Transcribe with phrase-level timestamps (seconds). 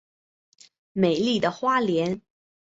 [0.93, 2.23] 美丽的花莲